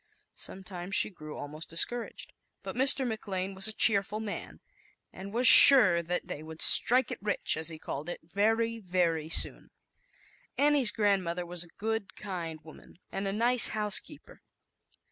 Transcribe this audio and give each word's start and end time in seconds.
Sometimes 0.33 0.95
she 0.95 1.11
grew 1.11 1.37
almost 1.37 1.69
discouraged, 1.69 2.33
but 2.63 2.75
Mr. 2.75 3.05
McLane 3.05 3.53
was 3.53 3.67
a 3.67 3.71
cheerful 3.71 4.19
man, 4.19 4.59
and 5.13 5.31
was 5.31 5.47
sure 5.47 6.01
that 6.01 6.25
they 6.27 6.41
would" 6.41 6.59
strike 6.79 7.11
it 7.11 7.21
rich," 7.21 7.55
as 7.55 7.67
he 7.69 7.77
called 7.77 8.09
it, 8.09 8.19
very, 8.23 8.79
very 8.79 9.29
soon. 9.29 9.69
Annie's 10.57 10.91
grandmother 10.91 11.45
was 11.45 11.63
a 11.63 11.67
good, 11.77 12.15
kind 12.15 12.59
woman, 12.63 12.95
and 13.11 13.27
a 13.27 13.31
nice 13.31 13.67
housekeeper. 13.77 14.41